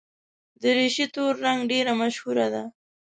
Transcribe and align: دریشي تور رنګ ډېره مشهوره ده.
دریشي 0.61 1.05
تور 1.13 1.33
رنګ 1.45 1.59
ډېره 1.71 1.93
مشهوره 2.01 2.47
ده. 2.53 2.63